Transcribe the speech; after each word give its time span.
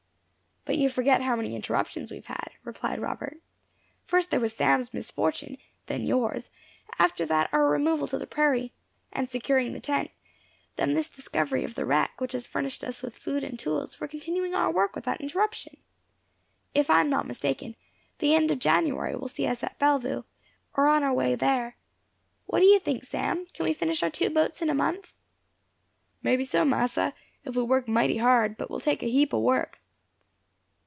"But 0.63 0.77
you 0.77 0.89
forget 0.89 1.23
how 1.23 1.35
many 1.35 1.55
interruptions 1.55 2.11
we 2.11 2.17
have 2.17 2.27
had," 2.27 2.51
replied 2.63 3.01
Robert. 3.01 3.39
"First, 4.05 4.29
there 4.29 4.39
was 4.39 4.53
Sam's 4.55 4.93
misfortune, 4.93 5.57
then 5.87 6.05
yours; 6.05 6.51
after 6.99 7.25
that, 7.25 7.49
our 7.51 7.65
removal 7.67 8.05
to 8.07 8.19
the 8.19 8.27
prairie, 8.27 8.71
and 9.11 9.27
securing 9.27 9.73
the 9.73 9.79
tent; 9.79 10.11
then 10.75 10.93
this 10.93 11.09
discovery 11.09 11.63
of 11.63 11.73
the 11.73 11.83
wreck, 11.83 12.21
which 12.21 12.33
has 12.33 12.45
furnished 12.45 12.83
us 12.83 13.01
with 13.01 13.17
food 13.17 13.43
and 13.43 13.59
tools 13.59 13.95
for 13.95 14.07
continuing 14.07 14.53
our 14.53 14.71
work 14.71 14.95
without 14.95 15.19
interruption. 15.19 15.77
If 16.75 16.91
I 16.91 17.01
am 17.01 17.09
not 17.09 17.27
mistaken, 17.27 17.75
the 18.19 18.35
end 18.35 18.51
of 18.51 18.59
January 18.59 19.15
will 19.15 19.27
see 19.27 19.47
us 19.47 19.63
at 19.63 19.79
Bellevue, 19.79 20.23
or 20.77 20.87
on 20.87 21.01
our 21.03 21.13
way 21.13 21.33
there. 21.35 21.75
What 22.45 22.59
do 22.59 22.65
you 22.65 22.77
think, 22.79 23.03
Sam 23.03 23.47
can 23.53 23.65
we 23.65 23.73
finish 23.73 24.03
our 24.03 24.11
two 24.11 24.29
boats 24.29 24.61
in 24.61 24.69
a 24.69 24.75
month?" 24.75 25.11
"May 26.21 26.35
be 26.37 26.45
so, 26.45 26.63
massa, 26.63 27.15
if 27.43 27.55
we 27.55 27.63
work 27.63 27.87
mighty 27.87 28.17
hard; 28.19 28.57
but 28.57 28.65
it 28.65 28.69
will 28.69 28.79
take 28.79 29.01
a 29.01 29.07
heap 29.09 29.33
o' 29.33 29.39
work." 29.39 29.79